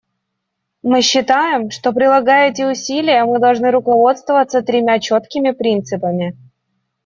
[0.81, 6.35] Мы считаем, что, прилагая эти усилия, мы должны руководствоваться тремя четкими принципами.